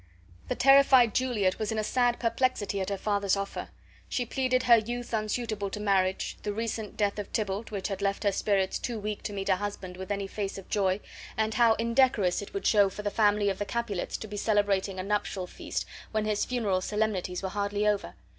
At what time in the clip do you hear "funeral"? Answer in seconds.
16.45-16.81